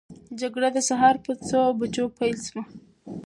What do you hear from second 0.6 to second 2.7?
د سهار په څو بجو پیل سوه؟